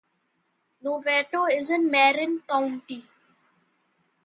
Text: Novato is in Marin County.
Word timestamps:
Novato 0.83 1.45
is 1.55 1.69
in 1.69 1.91
Marin 1.91 2.41
County. 2.49 3.05